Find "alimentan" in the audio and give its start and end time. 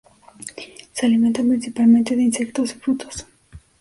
1.05-1.47